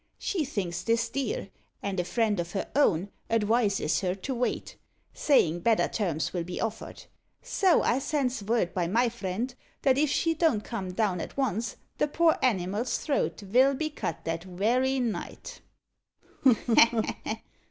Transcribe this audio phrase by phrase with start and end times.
[0.17, 1.51] She thinks this dear,
[1.83, 4.75] and a friend o' her own adwises her to wait,
[5.13, 7.03] sayin' better terms will be offered;
[7.43, 9.53] so I sends vord by my friend
[9.83, 14.25] that if she don't come down at once the poor animal's throat vill be cut
[14.25, 15.61] that werry night."